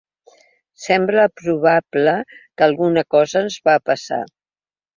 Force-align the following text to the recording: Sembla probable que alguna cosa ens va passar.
Sembla 0.85 1.25
probable 1.41 2.15
que 2.31 2.67
alguna 2.71 3.07
cosa 3.17 3.45
ens 3.47 3.61
va 3.71 3.79
passar. 3.95 4.23